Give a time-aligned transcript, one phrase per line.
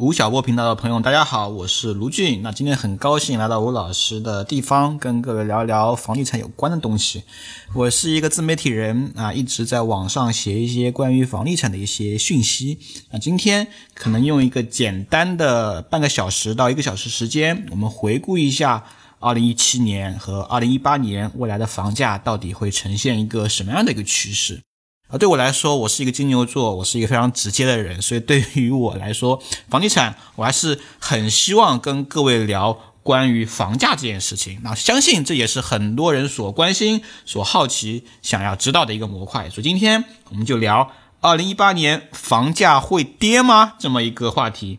[0.00, 2.40] 吴晓波频道的朋友，大家好，我是卢俊。
[2.40, 7.22] 那今天很高兴来到吴老师的地方，跟各位聊一聊房地产有关的东西。
[7.74, 12.78] 我是一个自媒体人啊，一直在网上写一些关于房地产的一些讯息。
[13.10, 18.82] 那今天可能用一个简单的半个小时到一个小时时间，我们回顾一下
[19.18, 24.62] 二零一七年和二零一八年未来的房价到底会呈现一个什么样的一个趋势。
[25.10, 34.60] 啊，对我来说，我是一个金牛座，我是一个非常直接的人，所以对于我来说，房地产我还是很希望跟各位聊关于房价这件事情。
[34.62, 39.50] 那相信这也是很多人所关心、所好奇、想要知道的一个模块。
[39.50, 43.72] 所以今天我们就聊二零一八年房价会跌吗？
[43.80, 44.78] 这么一个话题。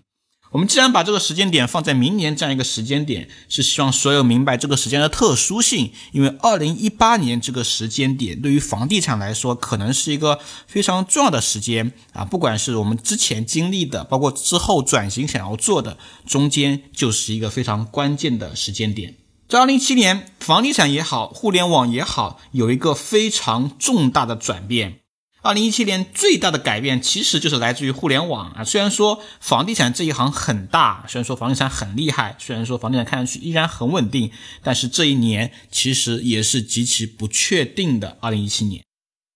[0.52, 5.94] 我们既然把这个时间点放在明年这样一个时间点，是希望所有明白这个时间的特殊性。
[6.12, 12.26] 因为二零一八年这个时间点对于房地产来说，可能是一个非常重要的时间啊！
[12.26, 19.16] 不管是我们之前经历的，包括之后转型想要做的，中间就是一个非常关键的时间点。
[19.48, 25.01] 在二零一七年，房地产也好，互联网也好，有一个非常重大的转变。
[25.44, 28.64] 二零一七年最大的改变其实就是来自于互联网啊。
[28.64, 38.18] 虽然说房地产这一行很大，虽然说房地产很厉害，虽然说房地产看上去依然很稳定，但是这一年其实也是极其不确定的。
[38.22, 38.84] 二零一七年，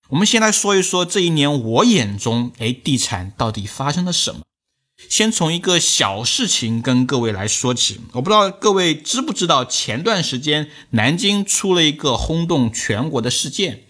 [0.10, 4.42] 我们先来说一说这一年我眼中，哎，地产到底发生了什么？
[5.10, 8.00] 先从一个小事情跟各位来说起。
[8.14, 13.85] 我不知道各位知不知道，前段时间南京出了一个轰动全国的事件。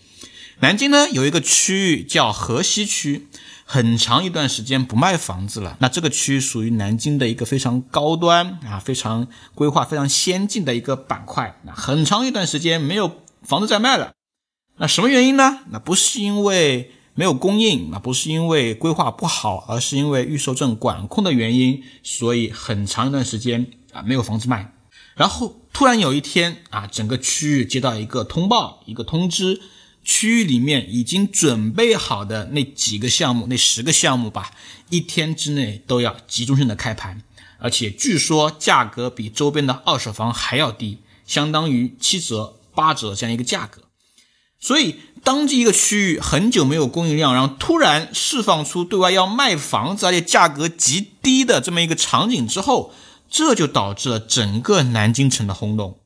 [0.61, 3.27] 南京呢有一个区域叫河西区，
[3.65, 5.75] 很长一段时间不卖房子了。
[5.81, 11.59] 那这个区域属于南京的一个非常高端啊，非常规划非常先进的一个板块。
[11.65, 14.13] 那很长一段时间没有房子在卖了。
[14.77, 15.59] 那什么原因呢？
[15.71, 24.73] 那不是因为没有供应，那不是因为规划不好，而是因为预售证管控的原因，所以很长一段时间啊没有房子卖。
[25.15, 29.61] 然后突然有一天啊，整个区域接到一个通报，一个通知。
[30.05, 34.51] 区域里面已经准备好的那几个项目，那十个项目吧，
[34.89, 37.23] 一天之内都要集中性的开盘，
[37.57, 43.81] 而且据说价格比周边的二手房还要低，相当于七折、八折这样一个价格。
[44.59, 52.94] 所以，当这一个区域很久没有供应量，然后突然释放出对外要卖房子，而且价格极低的这么一个场景之后，
[53.29, 55.99] 这就导致了整个南京城的轰动，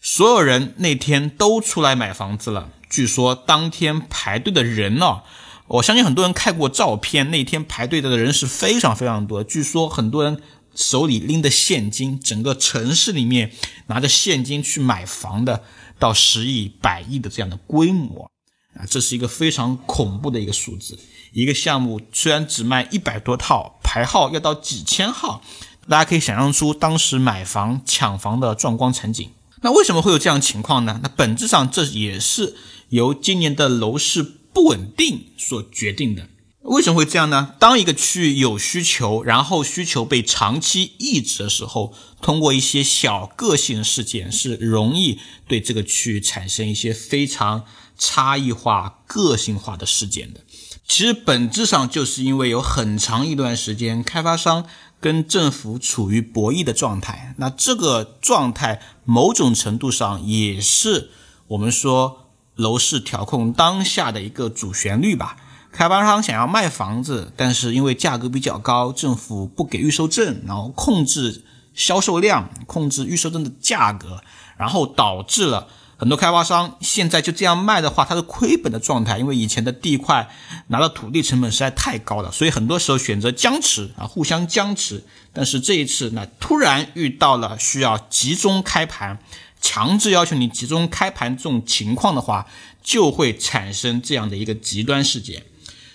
[0.00, 2.70] 所有人那天都出来买房子了。
[2.90, 5.22] 据说当天排队的人呢，
[5.68, 9.44] 我相信很多人看过照片，那天排队的人是非常非常多。
[9.44, 10.42] 据说很多人
[10.74, 13.52] 手里拎着现金，整个城市里面
[13.86, 15.62] 拿着现金去买房的，
[16.00, 18.28] 到十亿、百亿的这样的规模
[18.74, 20.98] 啊，这是一个非常恐怖的一个数字。
[21.32, 25.40] 一个项目虽然只卖一百多套，排号要到几千号，
[25.88, 29.30] 大家可以想象出当时买房抢房的壮观场景。
[29.62, 31.00] 那为什么会有这样情况呢？
[31.02, 32.56] 那本质上这也是。
[32.90, 36.28] 由今年的楼市不稳定所决定的，
[36.62, 37.54] 为什么会这样呢？
[37.60, 47.64] 当一个区域有需求，然后需求被长期抑制的时候，通过一些小个性事件是容易对这个区域产生一些非常
[47.96, 50.40] 差异化、个性化的事件的。
[50.88, 54.66] 其实本质上就是因为有很长一段时间，开发商
[55.00, 61.10] 跟政府处于博弈的状态，那这个状态某种程度上也是
[61.48, 62.18] 我们说。
[62.56, 65.38] 楼市调控当下的一个主旋律吧，
[65.72, 74.20] 开发商想要卖房子，但是因为价格比较高，政府不给预售证，然后控制销售量，控制预售证的价格，
[74.58, 75.68] 然后导致了
[76.00, 80.30] 很多开发商现在就这样卖的话，它是亏本的状态，因为以前的地块
[80.68, 85.04] 拿到土地成本实在太高了，所以很多时候选择僵持啊，互相僵持。
[85.34, 89.18] 但是这一次呢，突然遇到了需要集中开盘。
[89.60, 92.46] 强制要求你集中开盘这种情况的话，
[92.82, 95.42] 就会产生这样的一个极端事件。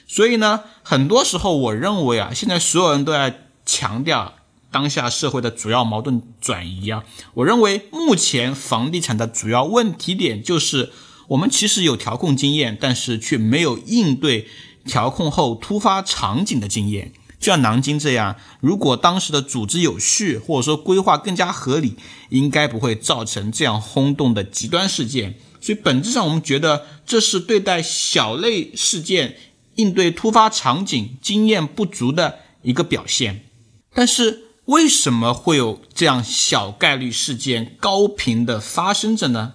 [0.07, 4.35] 所以呢，很多时候我认为啊，现在所有人都在强调
[4.75, 7.05] 当下社会的主要矛盾转移啊。
[7.35, 10.91] 我认为目前房地产的主要问题点就是，
[11.29, 14.49] 我们其实有调控经验，但是却没有应对
[14.83, 17.13] 调控后突发场景的经验。
[17.39, 21.95] 就像南京这样，如果当时的组织有序，或者说规划更加合理，
[22.27, 25.35] 应该不会造成这样轰动的极端事件。
[25.61, 29.37] 所以本质上，我们觉得这是对待小类事件、
[29.75, 33.45] 应对突发场景经验不足的一个表现。
[33.93, 39.53] 但是，为什么会有这样小概率事件高频的发生着呢？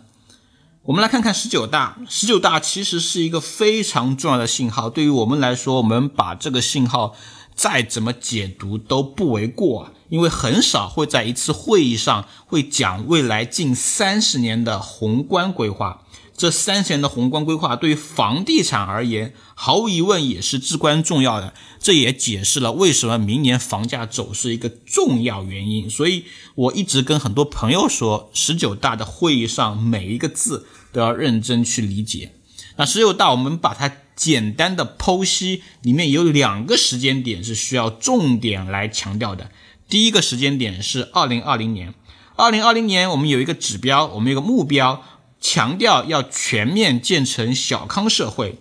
[0.84, 1.98] 我们来看看十九大。
[2.08, 7.14] 十九大其实是一个非常重要的信号，对于我们来说，我们把这个信号。
[7.52, 16.02] 再怎么解读都不为过啊，因为很少会在一次会议上会讲未来近三十年的宏观规划。
[16.40, 21.52] 这三十年的宏观规划对于房地产而言，毫无疑问也是至关重要的。
[21.78, 25.90] 这也解释了为什么明年房价走势一个重要原因。
[25.90, 32.32] 所以我一直跟很多朋友说，十九大的会议上每一个字都要认真去理解。
[32.76, 39.50] 那十九大我们把它简单的剖析，里面有两个时间点是需要重点来强调的。
[39.90, 41.92] 第一个时间点是二零二零年，
[42.36, 45.04] 二零二零年我们有一个指标，我们有个目标。
[45.40, 48.58] 强调要全面建成小康社会，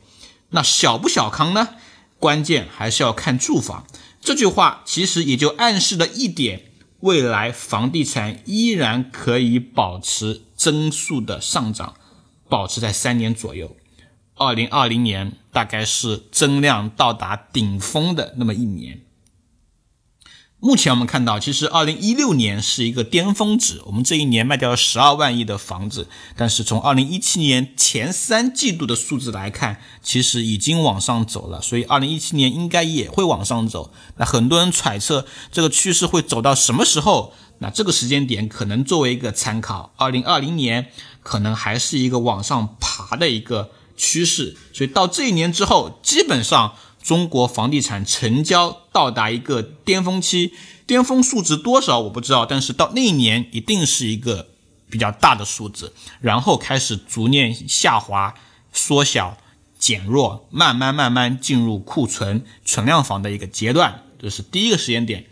[0.51, 1.69] 那小不小康呢？
[2.17, 3.85] 关键还是要看住房。
[4.21, 6.71] 这句话其实也就暗示了一点：
[7.01, 11.95] 未来房地产依然可以保持增速的上涨，
[12.49, 13.75] 保持在三年左右。
[14.35, 19.01] 二零二零年大概是增量到达顶峰的那么一年。
[20.61, 26.09] 目前我们看到，其实二零一六年是一个巅峰值，我们这一年卖掉了十二万亿的房子。
[26.35, 33.93] 但是从二零一七年前三季度的数字来看，其实已经往上走了，所以二零一七年应该也会往上走。
[34.17, 37.33] 那很多人揣测这个趋势会走到什么时候？
[37.59, 40.91] 那这个时间点可能作为一个参考，二零二零年
[41.23, 44.57] 可能还是一个往上爬的一个趋势。
[44.73, 46.75] 所以到这一年之后，基本上。
[47.09, 50.53] 中国房地产成交到达一个巅峰期，
[50.85, 54.49] 巅峰数值多少我不知道，但是到那一年一定是一个
[54.91, 55.91] 比较大的数字，
[56.21, 58.35] 然后开始逐年下滑、
[58.71, 59.35] 缩小、
[59.79, 65.25] 减弱，慢慢慢慢进入库存存量房的一个阶段，这是第一个时间点。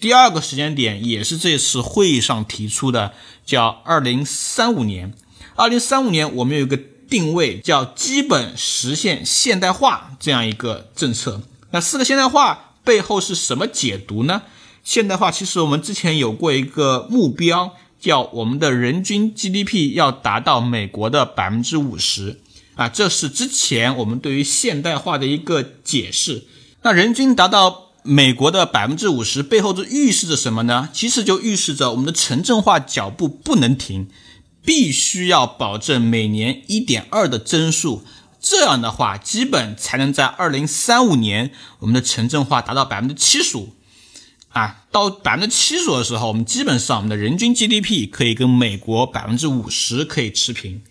[0.00, 3.12] 第二个时间点也是这次会议上提出的，
[3.44, 5.12] 叫二零三五年。
[5.56, 6.78] 二零三五年我们有一个。
[7.08, 11.42] 定位叫基本实现现代化这样一个政策。
[11.70, 14.42] 那四个现代化背后是什么解读呢？
[14.84, 22.40] 现代化其实我们之前有过一个目标，叫我们的人均 GDP 要达到美国的百分之五十
[22.76, 26.44] 啊，这是之前我们对于现代化的一个解释。
[26.82, 30.88] 那人均达到美国的百分之五十背后就预示着什么呢？
[30.92, 34.08] 其实就预示着我们的城镇化脚步不能停。
[34.66, 38.04] 必须要保证每年一点二的增速，
[38.38, 43.74] 这样的话，基本才能在二零三五年我们的城镇化达到百分之七十五。
[44.48, 50.82] 啊，到百分之七十的时候，我们基本上我们的人均 GDP 可以跟美国百分之五十可以持平。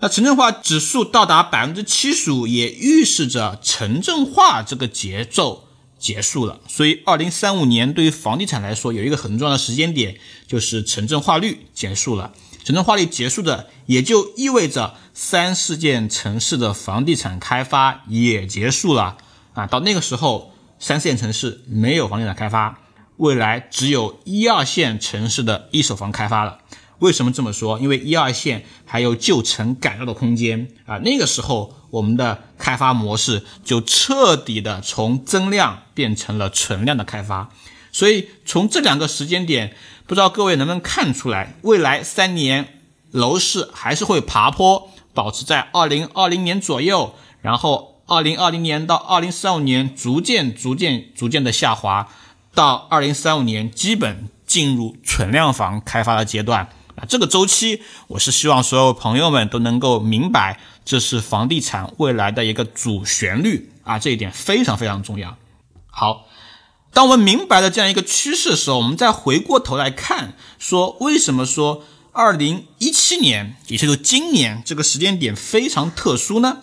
[0.00, 5.68] 那城镇化指数到达百分之七十五，也预示着城镇化这个节奏
[5.98, 6.60] 结束了。
[6.66, 10.18] 所以，二零三五年对于房地产来说，有一个很重要的时间点，
[10.48, 12.32] 就是城镇化率结束了。
[12.66, 19.18] 城镇化率结束的，也就意味着三四线城市的房地产开发也结束了
[19.54, 19.68] 啊！
[19.68, 22.80] 到那个时候，三四线城市没有房地产开发，
[23.18, 26.58] 未来只有一二线城市的一手房开发了。
[26.98, 27.78] 为什么这么说？
[27.78, 30.98] 因为一二线还有旧城改造的空间啊！
[31.04, 37.48] 那个时候，我们的开发模式就彻底的从增量变成了存量的开发。
[37.92, 39.76] 所以，从这两个时间点。
[40.06, 42.80] 不知道各位能不能看出来，未来三年
[43.10, 52.08] 楼市还是会爬坡，保持在二零二零年左右，然后二零二零年到二零三五年逐渐、逐渐、逐渐的下滑，
[52.54, 56.68] 到二零三五年基本进入存量房开发的阶段。
[56.94, 65.36] 啊，这个周期，我是希望所有朋友们都能够明白，这是房地产未来的一个主旋律啊，这一点非常非常重要。
[65.90, 66.26] 好。
[66.96, 76.62] 当我们明白了这样一个趋势的时候，我们再回过头来看，说为什么说二零一七年，也就是今年这个时间点非常特殊呢？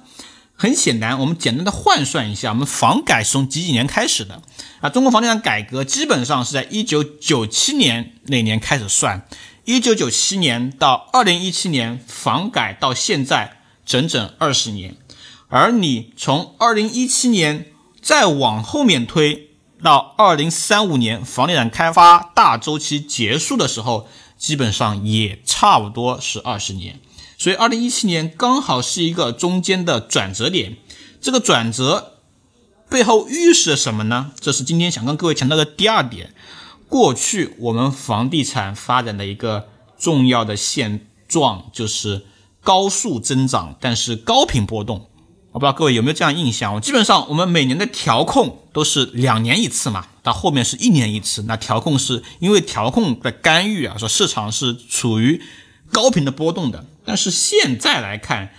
[0.55, 4.41] 很显然，我们简单的换算一下，我们房改从几几年开始的？
[4.81, 9.27] 啊，中国房地产改革基本上是在一九九七年那年开始算，
[9.65, 14.97] 一九九七年到二零一七年，房改到现在整整二十年，
[15.49, 17.67] 而你从二零一七年
[18.01, 19.51] 再往后面推。
[19.83, 26.99] 到二零三五年房地产开发大周期结束的时候，基本上也差不多是二十年，
[27.37, 30.77] 所以二零一七年刚好是一个中间的转折点。
[31.21, 32.13] 这个转折
[32.89, 34.31] 背后预示着什么呢？
[34.39, 36.33] 这是今天想跟各位强调的第二点。
[36.89, 42.25] 过去我们房地产发展的一个重要的现状就是
[42.61, 45.09] 高速增长，但是高频波动。
[45.53, 46.73] 我不知道各位有没有这样印象？
[46.73, 51.43] 我基本上我们每年的调控都是两年一次嘛，到后面是一年一次。
[51.43, 55.39] 那调控是因为调控的干预啊，说市场是处于
[55.91, 56.87] 高频的波动的。
[57.05, 58.49] 但是现在来看，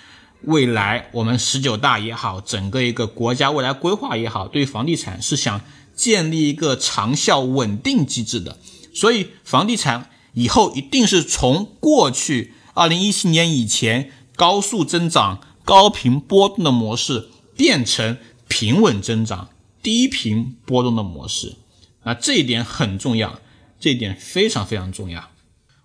[0.42, 5.60] 未来我们十九大也好，整个一个国家未来规划也好，对于房地产是想
[5.96, 8.56] 建立一个长效稳定机制的。
[8.94, 18.18] 所以，房地产以后一定是从过去二零一七年以前高速增长、高频波动的模式，变成
[18.48, 19.48] 平稳增长、
[19.82, 21.56] 低频波动的模式。
[22.02, 23.40] 啊，这一点很重要，
[23.80, 25.30] 这一点非常非常重要。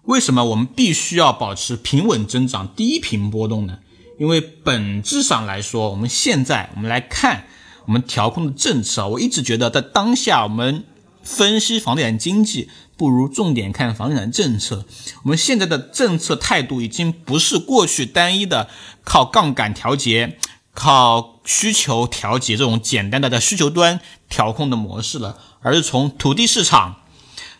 [0.04, 3.80] 为什么我们必须要保持平稳增长、低频波动呢？
[4.20, 7.46] 因为本质上来说，我们现在我们来看
[7.86, 10.84] 我们调控的政策，我一直觉得在当下我们
[11.24, 12.70] 分析房地产经济。
[12.98, 14.86] 不如重点看房地产政策。
[15.24, 18.68] 我们现在的政策态度已经不是过去单一的
[19.06, 20.38] 靠杠杆调节、
[20.74, 26.98] 靠需求调节这种简单的在需求端调控的模式了，而是从土地市场、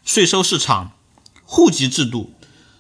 [0.04, 0.92] 税收市场、
[1.46, 2.34] 户籍制度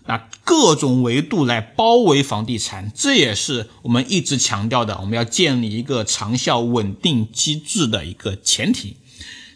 [0.07, 2.91] 那各种维度来包围房地产。
[2.93, 8.97] 这也是我们一直强调的，我们要建立一个长效稳定机制的一个前提。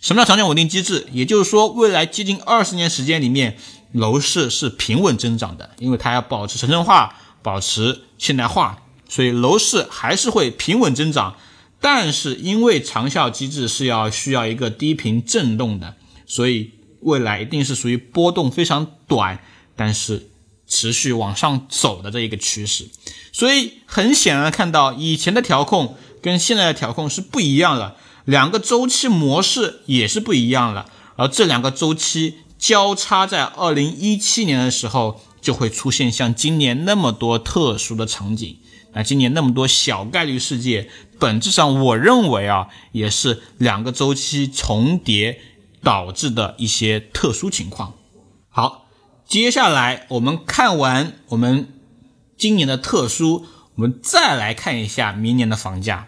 [0.03, 1.07] 什么叫长久稳定机制？
[1.13, 3.57] 也就是说，未来接近二十年时间里面，
[3.93, 11.38] 楼市是平稳增长的，因为它要保持城镇化、保持现代化，所以楼市还是会平稳增长。
[11.79, 15.95] 但是因为长效机制是要需要一个低频震动的，
[16.25, 19.39] 所以未来一定是属于波动非常短，
[19.77, 20.27] 但是
[20.67, 22.89] 持续往上走的这一个趋势。
[23.31, 27.95] 所以很显然看到，以前的调控跟现在的调控是不一样了。
[28.25, 38.58] 两个周期模式也是不一样了，而这两个周期交叉在二零一七年的时候，就会出现像今年那么多特殊的场景。
[38.94, 40.88] 那今年那么多小概率事件，
[41.20, 45.42] 本质上我认为啊，也是两个周期重叠
[45.82, 47.96] 导致的一些特殊情况。
[48.50, 48.86] 好，
[49.27, 51.68] 接下来我们看完我们
[52.38, 56.08] 今年的特殊，我们再来看一下明年的房价。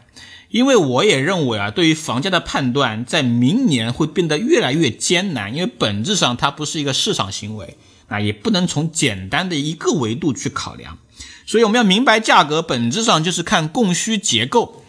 [0.55, 7.75] 因为我也认为啊，对于房价的判断，在明年会变得越来越艰难，因为本质上它不是一个市场行为
[8.07, 10.97] 啊，也不能从简单的一个维度去考量。
[11.45, 14.81] 所以我们要明白，价格本质上就是看供需结构。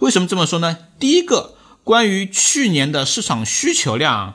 [0.00, 0.78] 为什么这么说呢？
[0.98, 1.54] 第一个，
[1.84, 4.34] 关于去年的市场需求量，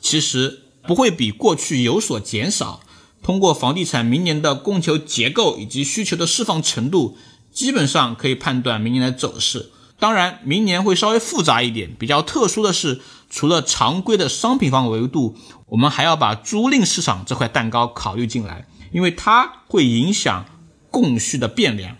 [0.00, 2.82] 其实不会比过去有所减少。
[3.20, 7.18] 通过房地产明年的供求结构以及需求的释放程度，
[7.52, 9.70] 基本上可以判断明年的走势。
[10.00, 11.94] 当然，明年会稍微复杂一点。
[11.96, 20.46] 比较特殊的是，除了常规的商品房维度，我们还要把租赁市场这块蛋糕考虑进来，因为它会影响
[20.90, 21.98] 供需的变量。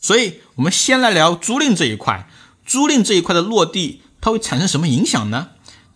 [0.00, 2.28] 所以，我们先来聊租赁这一块。
[2.66, 5.50] 租赁这一块的落地，它会产生什么影响呢？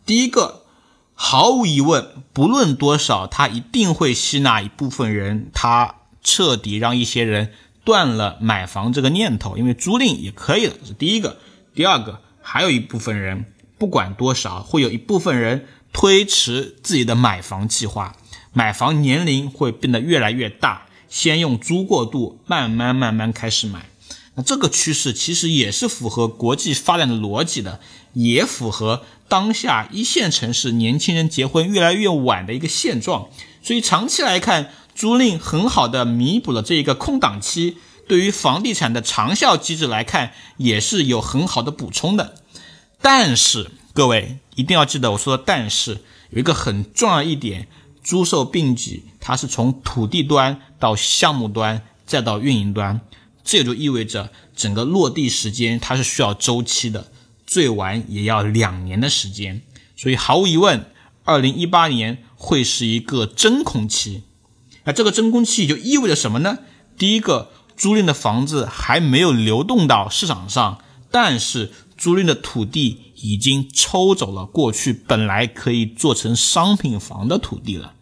[0.07, 0.63] 第一个，
[1.15, 7.53] 毫无疑问，不论多少，它一定会吸纳一部分人，它彻底让一些人。
[7.85, 11.37] 断了买房这个念头，因为租赁也可以了，这是第一个。
[11.75, 13.45] 第二个，还有一部分人，
[13.79, 18.17] 不管多少，会有一部分人推迟自己的买房计划，
[18.53, 23.91] 买房年龄会变得越来越大，先用租过渡，慢慢慢慢开始买。
[24.37, 27.81] 那这个趋势其实也是符合国际发展的逻辑的，
[28.14, 33.29] 也符合当下一线城市年轻人结婚越来越晚的一个现状。
[33.62, 34.71] 所以长期来看。
[34.95, 42.37] 租赁很好的弥补了这一个空档期，对于房地产的长效机制来看，也是有很好的补充的。
[43.03, 47.67] 但是各位一定要记得我说的，但是有一个很重要一点，
[48.03, 53.01] 租售并举，它是从土地端到项目端再到运营端，
[53.43, 57.11] 这也就意味着整个落地时间它是需要周期的，
[57.47, 59.61] 最晚也要两年的时间。
[59.97, 60.87] 所以毫无疑问，
[61.25, 64.23] 二零一八年会是一个真空期。
[64.85, 66.59] 那这个真空期就意味着什么呢？
[66.97, 70.79] 第一个，租赁的房子还没有流动到市场上，
[71.11, 77.95] 但是租赁的土地已经抽走了过去本来可以做成商品房的土地了，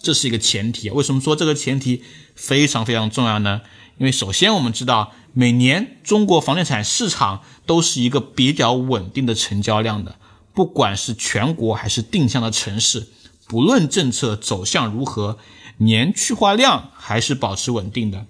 [0.00, 0.90] 这是一个前提。
[0.90, 2.02] 为什么说这个前提
[2.36, 3.62] 非常非常重要呢？
[3.96, 10.16] 因为首先我们知道，每年中国房地产市场都是一个比较稳定的成交量的，
[10.54, 13.08] 不管是全国还是定向的城市，
[13.48, 15.38] 不论政策走向如何。
[15.78, 18.26] 年去化量还是保持稳定的，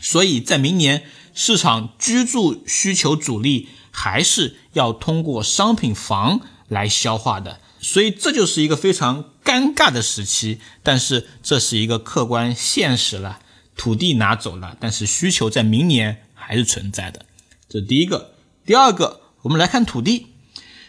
[0.00, 10.60] 所以在明年市场居住需求主力还是要通过商品房来消化的，所以这就是一个非常尴尬的时期。
[10.82, 13.40] 但是这是一个客观现实了，
[13.76, 17.26] 土地拿走了，但是需求在明年还是存在的。
[17.68, 18.34] 这第一个，
[18.64, 20.26] 第二个，我们来看土地，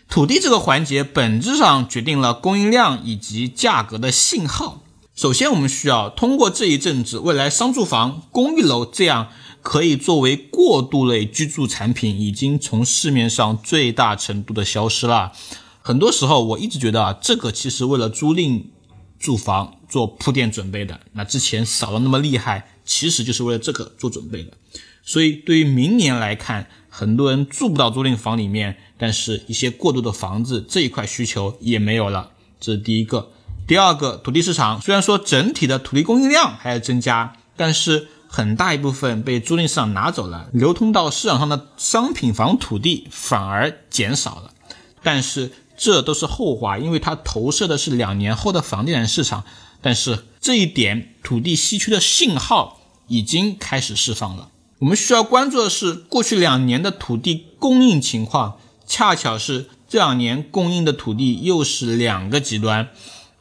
[0.07, 4.83] 土地这个环节本质上决定了供应量以及价格的信号。
[5.21, 9.27] 首先，我们需要通过这一阵子，未来商住房、公寓楼这样
[9.61, 15.31] 可以作为过渡类居住产品，已经从市面上最大程度的消失了。
[15.79, 18.63] 很多时候我一直觉得啊，这个其实为了租赁
[19.19, 20.99] 住房做铺垫准备的。
[21.13, 24.53] 那之前少了那么厉害，其实就是为了这个做准备的。
[25.03, 32.31] 所以对于明年来看，很多人住不到租赁房里面，但是一些过渡的房子这一块需求也没有了。
[32.59, 33.33] 这是第一个。
[33.71, 44.51] 第二个，土地市场虽然说整体的土地供应量还在增加，但是很大一部分被租赁市场拿走了，流通到市场上的商品房土地反而减少了。
[45.01, 49.45] 但是这都是后话，因为它投射的是两年后的房地产市场。
[49.81, 54.49] 但是这一点土地稀缺的信号已经开始释放了。
[54.79, 62.89] 我们需要关注的是过去两年的土地供应情况，恰巧是这两年供应的土地又是两个极端。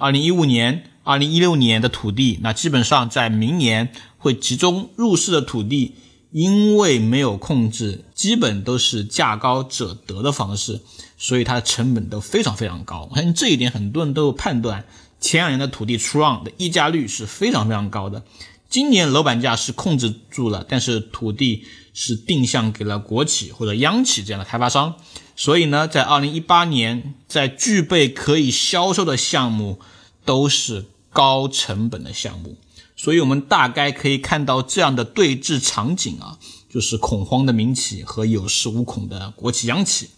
[0.01, 5.95] 二零一五年、二零一六年的土地，那基本上在明年会集中入市的土地，
[6.31, 10.81] 因为没有控制，基本都是价高者得的方式，
[11.19, 13.09] 所以它的成本都非常非常高。
[13.11, 14.87] 我相信这一点很多人都有判断。
[15.21, 18.23] 前两年的土地出让的溢价率是非常非常高的，
[18.71, 24.95] 今年楼板价是控制住了，但是土地是定向给了国企或者央企这样的开发商。
[25.41, 29.81] 所以呢，在二零一八年，在具备可以销售的项目，
[30.27, 32.59] 都是高成本的项目。
[32.95, 36.37] 所以我们大概可以看到这样的对峙场景啊，
[36.69, 40.11] 就是恐慌的民企和有恃无恐的国企央企。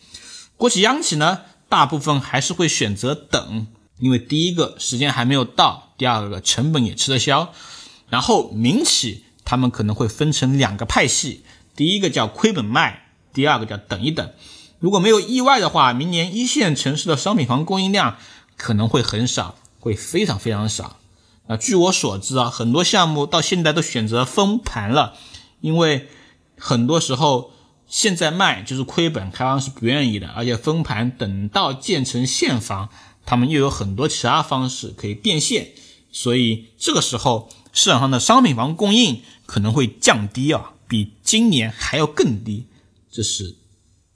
[0.57, 3.69] 国企央企呢，大部分还是会选择等，
[4.01, 7.53] 因为第一个时间还没有到，第二个成本也吃得消。
[8.09, 11.45] 然后民企他们可能会分成两个派系，
[11.77, 14.29] 第一个叫亏本卖，第二个叫等一等。
[14.83, 18.17] 如果没有意外的话，明年一线城市的商品房供应量
[18.57, 20.97] 可能会很少，会非常非常少。
[21.47, 25.15] 啊，据我所知啊，很多项目到现在都选择封盘了，
[25.61, 26.09] 因为
[26.59, 27.53] 很多时候
[27.87, 32.89] 现在卖就是亏本，开发商是不愿意的，而且封盘等到建成现房，
[33.25, 35.69] 他们又有很多其他方式可以变现，
[36.11, 42.67] 所以这个时候市场上的商品房供应可能会降低啊，比今年还要更低，
[43.09, 43.62] 这是。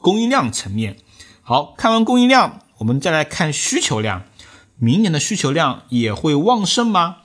[0.07, 0.99] 供应量层面，
[1.43, 4.23] 好看完供应量，我们再来看需求量。
[4.79, 7.17] 明年的需求量也会旺盛吗？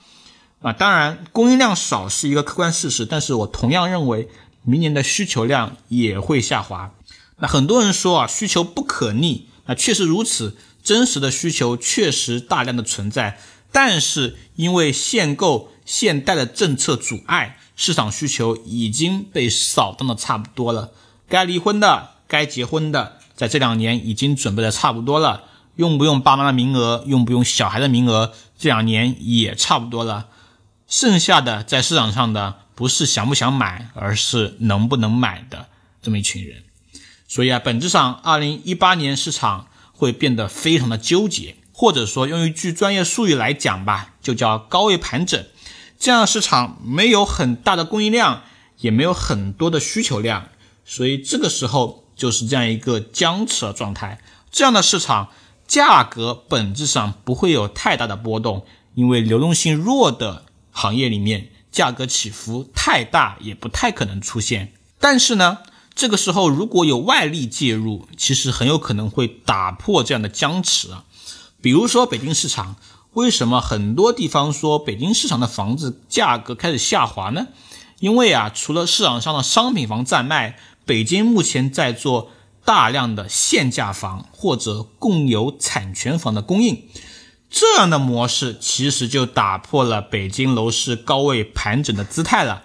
[0.62, 4.28] 啊，当然，供应量少是一个客观事实，但是我同样认为
[4.64, 6.92] 明年的需求量也会下滑。
[7.38, 13.38] 那很多人说啊，需求不可逆，那确实如此，真实的需求确实大量的存在，
[13.70, 20.90] 但是因为限购、限贷的政策阻碍，市场需求已经被扫荡的差不多了，
[21.28, 22.08] 该离婚的。
[22.32, 25.44] 该结婚的，在这两年已经准备的差不多了，
[25.76, 30.28] 用不用爸妈的名额，用不用小孩的名额，这两年也差不多了。
[30.88, 35.66] 剩下的在市场上的，不是想不想买，而是能不能买的
[36.00, 36.62] 这么一群人。
[37.28, 45.44] 所以啊，本质上，二零一八年市场会变得非常的纠结，或者说用一句专业术语来讲吧，就叫高位盘整。
[45.98, 48.44] 这样市场没有很大的供应量，
[48.78, 50.48] 也没有很多的需求量，
[50.82, 52.01] 所以这个时候。
[52.22, 54.20] 就是这样一个僵持的状态，
[54.52, 55.30] 这样的市场
[55.66, 64.72] 价格本质上不会有太大的波动，因为流动性弱的行业里面价格起伏太大也不太可能出现。
[65.00, 65.58] 但是呢，
[65.96, 71.02] 这个时候如果有外力介入，其实很有可能会打破这样的僵持啊。
[71.60, 72.76] 比如说北京市场，
[73.14, 77.48] 为什么很多地方说北京市场的房子价格开始下滑呢？
[77.98, 80.56] 因为啊，除了市场上的商品房在卖。
[80.84, 82.30] 北京目前在做
[82.64, 86.84] 大量的限价房或者共有产权房的供应，
[87.50, 92.62] 这样的模式其实就打破了北京楼市高位盘整的姿态了。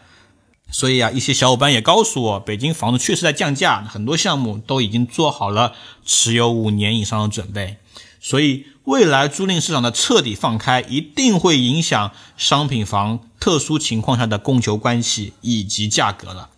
[0.70, 5.74] 所以啊，一些小伙伴也告诉我，北京房子确实在降价，很多项目都已经做好了
[6.06, 7.78] 持有五年以上的准备。
[8.20, 16.50] 所以未来租赁市场的彻底放开，一定会影响商品房特殊情况下的供求关系以及价格了。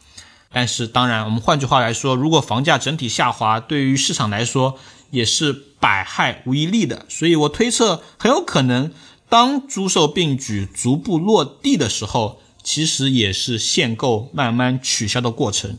[0.51, 4.79] 但是，当然，我们换句话来说，如果房价整体下滑，对于市场来说
[5.11, 7.05] 也是百害无一利的。
[7.07, 8.91] 所以我推测，很有可能
[9.29, 15.77] 当租售并举逐步落地的时候，其实也是限购慢慢取消的过程。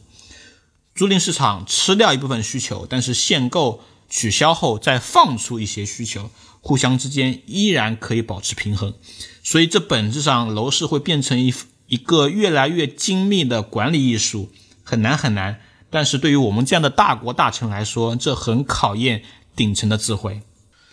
[0.94, 6.30] 租赁市场吃掉一部分需求，但是限购取消后再放出一些需求，
[6.60, 8.94] 互相之间依然可以保持平衡。
[9.42, 11.52] 所以，这本质上楼市会变成一
[11.90, 14.50] 一个越来越精密的管理艺术。
[14.82, 19.22] 很难很难，但是对于我们这样的大国大城来说，这很考验
[19.54, 20.42] 顶层的智慧。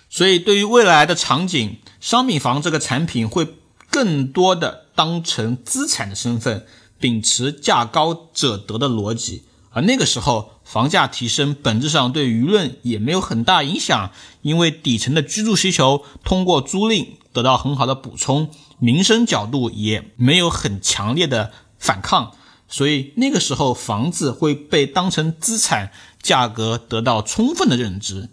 [0.09, 3.47] 所以，对于未来的场景，商品房这个产品会
[3.89, 6.65] 更多的当成资产的身份，
[6.99, 14.11] 秉持价高者得的逻辑，而那个时候房价提升本质上对舆论也没有很大影响，
[14.43, 17.07] 因为底层的居住需求通过租赁
[17.37, 22.31] 得到很好的补充，民生角度也没有很强烈的反抗，
[22.67, 28.29] 所以那个时候房子会被当成资产，价格得到充分的认知。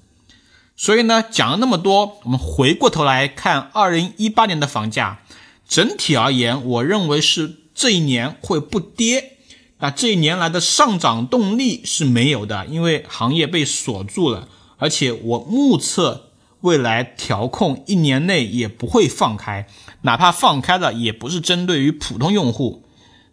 [0.75, 5.21] 所以呢，讲了那么多，我们回过头来看二零一八年的房价，
[5.69, 9.37] 整体而言，我认为是这一年会不跌。
[9.81, 16.31] 那这一年来的上涨动力是没有的，因为行业被锁住了，而且我目测
[16.64, 19.66] 未来调控一年内也不会放开，
[20.03, 22.85] 哪怕放开了，也不是针对于普通用户。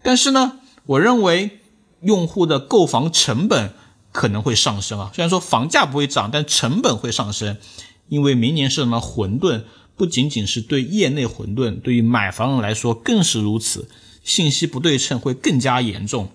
[0.02, 1.60] 但是呢，我认为
[2.02, 3.74] 用户的购房成本。
[4.14, 7.56] 可能会上升啊，虽然说房价不会涨，但成本会上升，
[8.10, 9.64] 因为明年是什么混沌，
[9.96, 13.88] 不仅仅是对业内混沌，对于买房人来说更是如此，
[14.22, 16.28] 信息不对称会更加严重，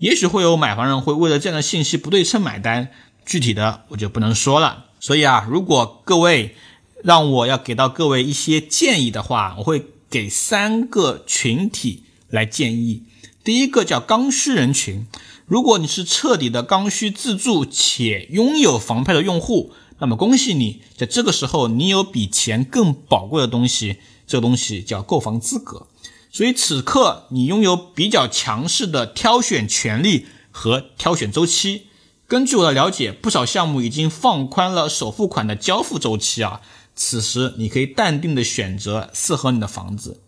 [0.00, 2.88] 也许会有买房人会为了这样的信息不对称买单，
[3.24, 4.86] 具体的我就不能说了。
[5.00, 6.54] 所以啊，如果各位
[7.02, 13.04] 让我要给到各位一些建议的话，我会给三个群体来建议，
[13.42, 15.06] 第一个叫刚需人群。
[15.46, 25.86] 如果你是彻底的刚需自住且拥有房票的用户，那么恭喜你，在这个时候你有比钱更宝贵的东西，这个东西叫购房资格。
[26.30, 31.86] 所以此刻你拥有比较强势的挑选权利和挑选周期。
[32.30, 36.60] 根据我的了解，不少项目已经放宽了首付款的交付周期啊，
[36.94, 40.20] 此时你可以淡定的选择适合你的房子。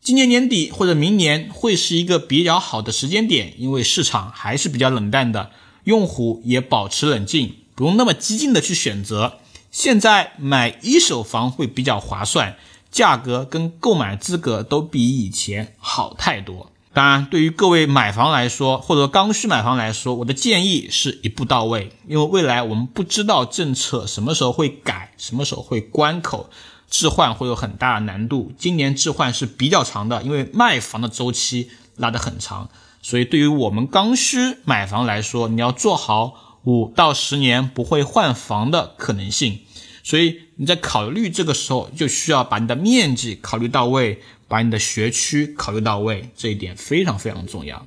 [0.00, 5.52] 今年年底或者明年会是一个比较好的时间点，因为市场还是比较冷淡的，
[5.84, 9.34] 用户也保持冷静，不用那么激进的去选择。
[9.70, 12.56] 现在买一手房会比较划算，
[12.90, 16.71] 价格跟购买资格都比以前好太多。
[16.94, 26.50] 当然，对于各位买房来说，或者刚需买房来说，我的建议是一步到位，因为未来我们不知道政策什么时候会改，什么时候会关口。
[26.90, 32.68] 置换会有很大的难度，今年置换是比较长的，因为卖房的周期拉得很长，
[33.00, 39.60] 所以对于我们刚需买房来说，你要做好五到十年不会换房的可能性。
[40.04, 44.20] 所以你在考虑这个时候，就需要把你的面积考虑到位，
[44.52, 47.86] 把你的学区考虑到位，这一点非常非常重要。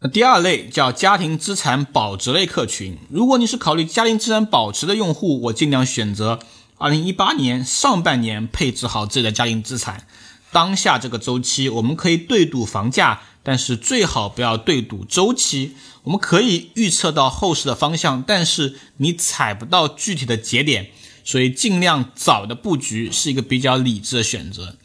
[0.00, 6.40] 那第二类叫家庭资产保值类客群，如果你是考虑家庭资产保值的用户，我尽量选择。
[6.76, 10.08] 二零一八年上半年配置好自己的家庭资产，
[10.50, 15.76] 当下这个周期我们可以对赌房价，但是最好不要对赌周期。
[16.02, 20.90] 我们可以预测到后市的方向，但是你踩不到具体的节点，
[21.22, 24.76] 所以尽量早的布局是一个比较理智的选择。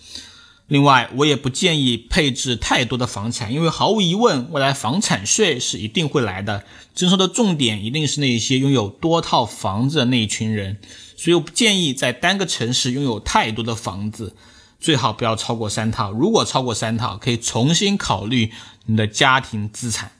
[0.70, 10.78] 另外，我也不建议配置太多的房产，因为毫无疑问，未来房产税是一定会来的，征收的重点一定是那些拥有多套房子的那一群人。
[11.18, 14.36] 所以我不建议在单个城市拥有太多的房子，
[14.80, 16.12] 最好不要超过三套。
[16.12, 18.52] 如果超过三套，可以重新考虑
[18.86, 20.12] 你的家庭资产，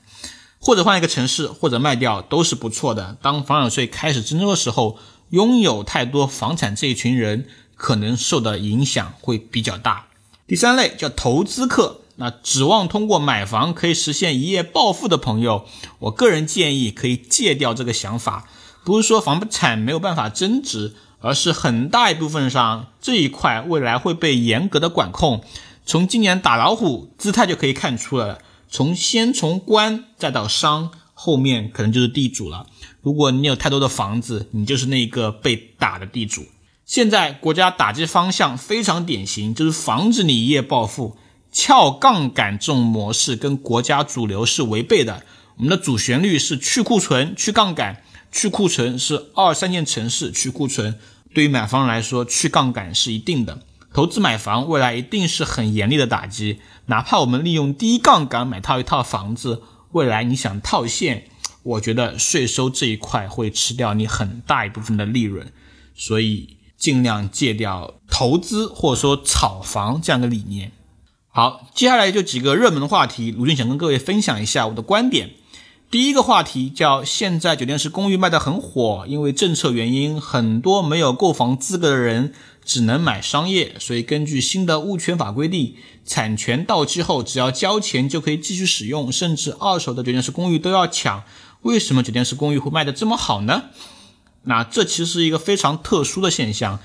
[0.58, 3.16] 或者换一个城市，或者卖掉都是不错的。
[3.22, 4.98] 当房产税开始征收的时候，
[5.30, 10.06] 拥有太多房产这一群人可能受的影响会比较大。
[10.50, 15.64] 第三类叫投资客，那指望通过买房可以实现一夜暴富的朋友，
[16.00, 18.48] 我个人建议可以戒掉这个想法。
[18.84, 25.44] 不是说房产没有办法增值，而是很大一部分上这一块未来会被严格的管控。
[25.86, 32.66] 从今年打老虎姿态就可以看出了，从先从官再到商，后面可能就是地主了。
[33.02, 36.46] 如果你有太多的房子，你就是那个被打的地主。
[36.90, 41.16] 现在国家打击方向非常典型，就是防止你一夜暴富。
[41.52, 45.22] 撬杠杆这种模式跟国家主流是违背的。
[45.58, 48.02] 我们的主旋律是去库存、去杠杆。
[48.32, 50.98] 去库存是二三线城市去库存，
[51.32, 53.60] 对于买房来说，去杠杆是一定的。
[53.94, 61.28] 投资买房未来一定是很严厉的打击，哪怕我们利用低杠杆买套一套房子，未来你想套现，
[61.62, 65.52] 我觉得税收这一块会吃掉你很大一部分的利润，
[65.94, 70.72] 所以尽量戒掉投资或者说炒房这样的理念。
[71.28, 75.30] 好，接下来就几个热门的话题，卢俊想跟各位分享一下我的观点。
[75.90, 82.32] 第一个话题叫现在酒店式公寓卖得很火，因为政策原因，很多没有购房资格的人
[82.64, 83.74] 只能买商业。
[83.78, 91.24] 所以根据新的物权法规定，产权到期后只要交钱就可以继续使用，甚至二手的酒店式公寓都要抢。
[91.62, 93.64] 为什么酒店式公寓会卖得这么好呢？
[94.44, 96.78] 那这其实是一个非常特殊的现象。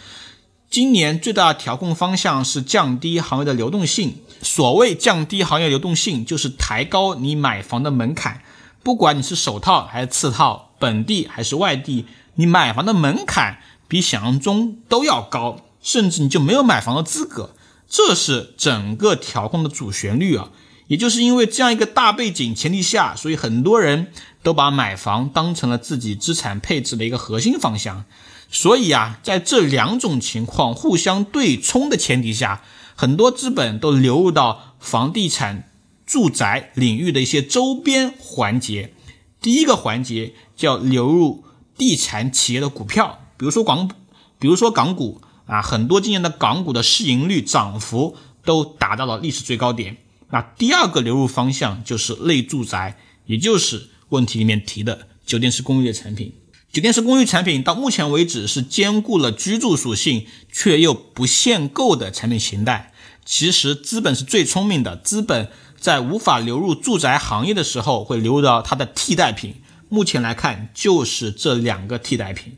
[0.70, 4.18] 今年最大的调控方向是降低行业的流动性。
[4.42, 8.42] 所谓降低行业流动性，就是抬高你买房的门槛。
[8.84, 17.56] 不管你是首套还是次套，本地还是外地，你买房的门槛比想象中都要高，甚至你就没有买房的资格。
[17.88, 20.50] 这是整个调控的主旋律啊。
[20.88, 24.12] 也就是因为这样一个大背景前提下，所以很多人
[24.44, 28.06] 都把买房当成了自己资产配置的一个核心方向。
[28.52, 32.62] 所以啊，在这两种情况互相对冲的前提下，
[32.96, 35.70] 很多资本都流入到房地产、
[36.06, 38.94] 住宅领域的一些周边环节。
[39.42, 41.44] 第一个环节叫流入
[41.78, 43.90] 地产企业的股票，比如说港，
[44.38, 49.98] 比如说港股啊，很多今年的港股的市盈率涨幅都达到了历史最高点。
[50.32, 56.34] 那第二个流入方向就是类住宅，也就是问题里面提的酒店式公寓的产品。
[56.74, 62.92] 酒店式公寓产品到目前为止是兼顾了居住属性却又不限购的产品形态。
[63.24, 69.56] 其实资本是最聪明的，资本在无法流入住宅行业的时候，会流入到它的替代品。
[69.88, 72.58] 目前来看，就是这两个替代品。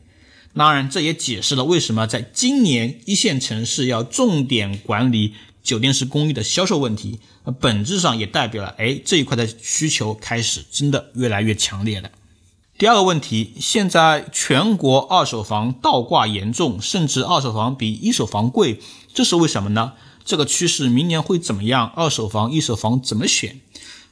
[0.56, 5.36] 当然，这也解释了为什么在今年一线城市要重点管理。
[5.68, 12.10] 酒店式公寓的销售问题，那本质上也代表了，哎，这一块的需求开始真的越来越强烈了。
[12.78, 18.80] 第二个问题，现在全国二手房倒挂严重，甚至二手房比一手房贵，
[19.14, 19.92] 这是为什么呢？
[20.24, 21.92] 这个趋势明年会怎么样？
[21.98, 23.60] 二手房、一手房怎么选？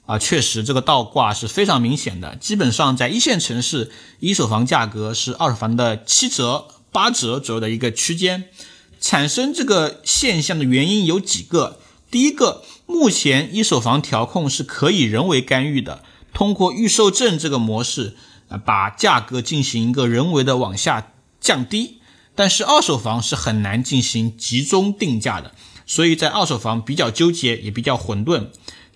[0.06, 3.90] 啊，确实这个倒挂是非常明显的，基本上在一线城市，
[4.20, 8.50] 一手房价格是二手房的七折、八折左右的一个区间。
[9.00, 11.80] 产生这个现象的原因有几个。
[12.12, 16.04] 第一个，目前一手房调控是可以人为干预的，
[16.34, 18.16] 通过预售证这个模式，
[18.48, 22.00] 啊，把价格进行一个人为的往下降低。
[22.36, 25.54] 但是二手房是很难进行集中定价的，
[25.86, 28.48] 所以在二手房比较纠结，也比较混沌。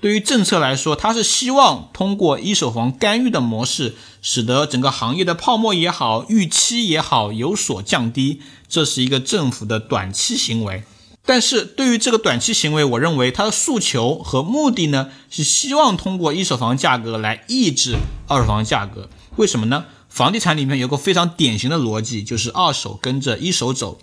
[0.02, 8.42] 对于政策来说，它是希望通过一手房干预的模式，使得整个行业的泡沫也好、预期也好有所降低。
[8.70, 10.84] 这是一个政府的短期行为。
[11.26, 19.10] 但是对于这个短期行为，我认为它的诉求和目的呢，是希望通过一手房价格来抑制二手房价格。
[19.36, 19.86] 为什么呢？
[20.08, 24.00] 房地产里面有个非常典型的逻辑，就是二手跟着一手走。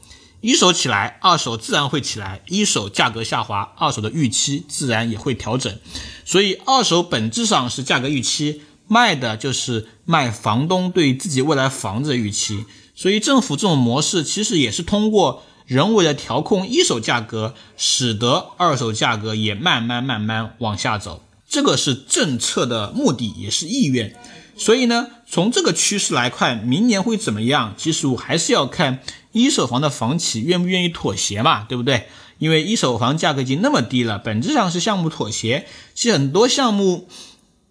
[0.46, 5.76] 一手起来，二手自然会起来；一手价格下滑，二手的预期自然也会调整。
[6.24, 12.64] 所以，二手本质上是价格预期，卖的就是卖房东对自己未来房子的预期。
[12.94, 21.24] 所以，政府这种模式其实也是通过人为的调控一手价格，使得二手价格也慢慢慢慢往下走。
[21.48, 24.14] 这个是政策的目的，也是意愿。
[24.56, 27.74] 所以呢，从这个趋势来看，明年会怎么样？
[27.76, 29.00] 其实我还是要看。
[29.32, 31.64] 一手房的房企愿不愿意妥协嘛？
[31.64, 32.06] 对不对？
[32.38, 35.66] 因为一手房价格已经那么低了，本质上是项目妥协。
[35.94, 37.06] 其实很多项目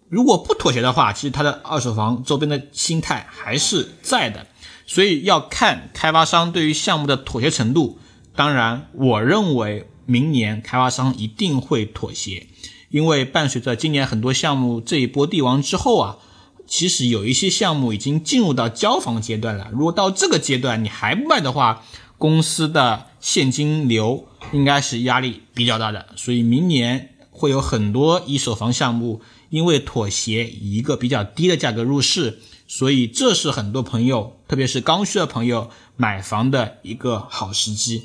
[0.08, 4.46] 如果不妥协的话，其实它的二手房周边的心态还是在的。
[4.86, 7.98] 所以要看开发商对于项目的妥协程度。
[8.36, 12.46] 当然，我认为明年开发商一定会妥协，
[12.90, 16.18] 因为伴随着今年很多项目这一波地王之后啊。
[16.66, 19.68] 其实有一些项目已经进入到交房阶段了。
[19.72, 21.84] 如果到这个阶段你还不卖的话，
[22.18, 26.06] 公司的现金流应该是压力比较大的。
[26.16, 38.02] 所以明年会有很多一手房项目因为妥协以一个比较低的价格入市，所以这是很多朋友，特别是刚需的朋友买房的一个好时机。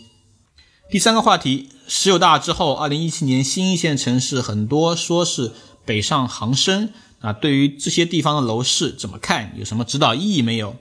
[0.92, 5.54] 第三个话题，十九大之后，二零一七年新一线城市很多说是
[5.86, 6.94] 北上杭深。
[7.22, 9.54] 啊，对于这些地方的楼市怎么看？
[9.58, 10.76] 有什么指导意义没有？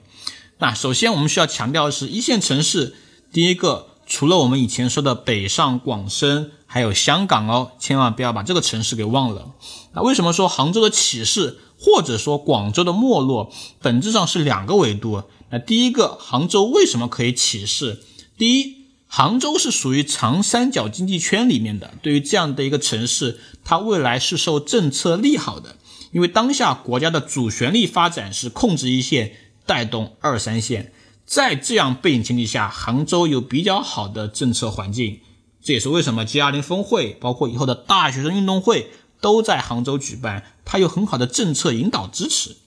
[0.57, 2.95] 那首先我们需要强调的是，一线城市，
[3.31, 9.51] 第一个，除了我们以前说的北上广深，还有香港哦，千万不要把这个城市给忘了。
[9.93, 13.51] 那为什么说杭州的起势，或者说广州的没落，
[13.81, 15.23] 本质上是两个维度？
[15.49, 18.03] 那第一个，杭州为什么可以起势？
[18.37, 18.77] 第一，
[19.07, 25.75] 杭州是属于长三角经济圈里面的，对于这样的一个城市，它未来是受政策利好的。
[26.11, 29.33] 因为当下国家的主旋律发展是控制一线，
[29.65, 30.91] 带动二三线，
[31.25, 35.21] 在这样背景前提下，杭州有比较好的政策环境，
[35.61, 42.57] 这也是为什么 G20 峰会，包括以后的大学生运动会都在杭州举办，它有很好的政策引导支持。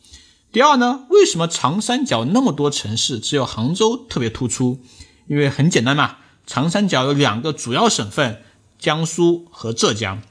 [0.51, 4.81] 第二呢，为什么长三角那么多城市，只有杭州特别突出？
[5.27, 8.43] 因为很简单嘛，长三角有两个主要省份，
[8.79, 10.23] 江苏和浙江，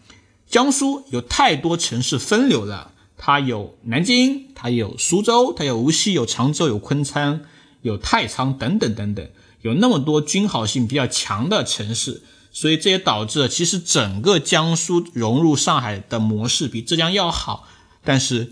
[0.47, 2.92] 江苏有太多城市分流了。
[3.25, 7.39] 它有南京，它有苏州，它有无锡，有常州，有昆昌，
[7.81, 9.25] 有太仓等等等等，
[9.61, 17.65] 有那么多均好性比较强的城市，所以这也导致了其实整个江苏融入上海的模式比浙江要好，
[18.03, 18.51] 但是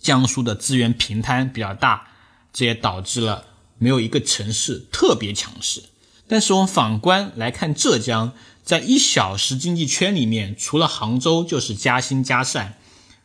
[0.00, 2.08] 江苏的资源平摊比较大，
[2.52, 3.44] 这也导致了
[3.78, 5.84] 没有一个城市特别强势。
[6.26, 8.32] 但是我们反观来看浙江，
[8.64, 12.78] 在一小时经济圈里面，除了杭州就是嘉兴、嘉善，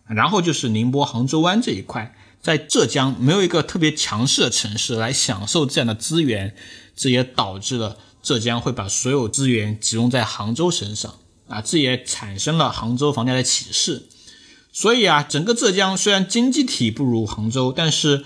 [0.08, 6.56] 然后就是宁波、杭州湾这一块，在浙江没有一个特别强势的城市来享受这样的资源，
[6.96, 11.14] 这也导致了浙江会把所有资源集中在杭州身上
[11.48, 14.08] 啊，这也产生了杭州房价的起势。
[14.72, 18.24] 所以啊，整个浙江虽然经济体不如杭州，但是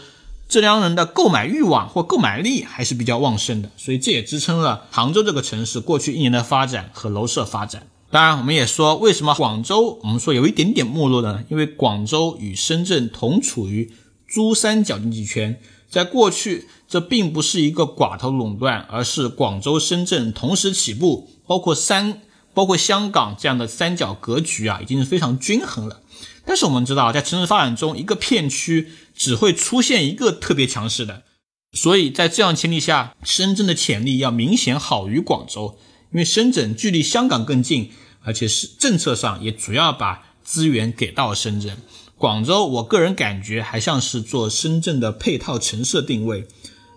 [0.49, 7.87] 浙江人的购买欲望或购买力还是比较旺盛的，所以这也支撑了杭州这个城市过去一年的发展和楼市发展。
[8.11, 11.43] 当然，我们也说为什么广州我们说有一点点没落呢？
[11.49, 13.89] 因为广州与深圳同处于
[14.27, 22.21] 珠三角经济圈，在过去这并不是一个寡头垄断，而是广州、深圳同时起步，包括三
[22.53, 26.01] 包括香港这样的三角格局啊，已经是非常均衡了。
[26.45, 31.23] 但是我们知道，在城市发展中，一个片区只会出现一个特别强势的，
[31.71, 35.77] 所以在这样前提下，深圳的潜力要明显好于广州，
[36.11, 37.91] 因为深圳距离香港更近，
[38.23, 41.77] 而且是政策上也主要把资源给到深圳。
[42.17, 46.47] 广州，我个人感觉还像是做深圳的配套城市定位，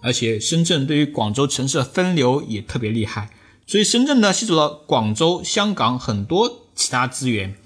[0.02, 3.30] 而且深圳对于广州城市的分流也特别厉害，
[3.66, 7.56] 所以深圳呢吸走了广州、香港很多其他资源。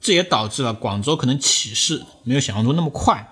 [0.00, 3.28] 这也导致了广州可能起势没有想象中那么快。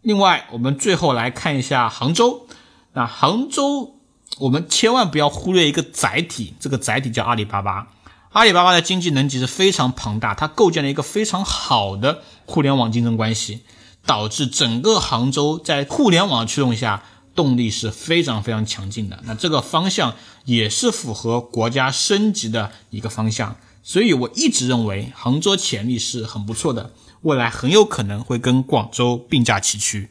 [0.00, 2.46] 另外，我们最后来看一下杭州。
[2.94, 3.93] 那杭州，
[4.38, 7.88] 我们千万不要忽略一个载体，这个载体叫阿里巴巴。
[8.32, 13.60] 阿里巴巴的经济能级是非常庞大，它构建了一个非常好的互联网竞争关系，
[14.04, 17.04] 导致整个杭州在互联网驱动下
[17.36, 19.20] 动力是非常非常强劲的。
[19.24, 23.56] 那这个方向也是符合国家升级的一个方向。
[23.84, 30.08] 所以我一直认为杭州潜力是很不错的，未来很有可能会跟广州并驾齐驱。